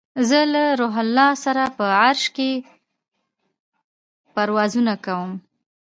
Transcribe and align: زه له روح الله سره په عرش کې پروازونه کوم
زه 0.29 0.39
له 0.53 0.63
روح 0.79 0.95
الله 1.05 1.31
سره 1.45 1.63
په 1.77 1.85
عرش 2.03 2.23
کې 2.35 2.51
پروازونه 4.35 4.93
کوم 5.05 5.31